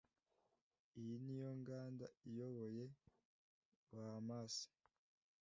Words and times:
iyi 0.99 1.15
niyo 1.23 1.49
nganda 1.59 2.05
iyoboye 2.29 2.83
Bahamasi 3.89 4.67